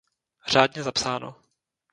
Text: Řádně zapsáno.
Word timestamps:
Řádně 0.47 0.83
zapsáno. 0.83 1.35